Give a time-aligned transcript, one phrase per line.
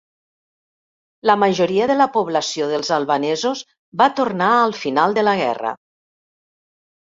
[1.29, 3.61] La majoria de la població dels albanesos
[4.03, 5.77] va tornar al final de la guerra.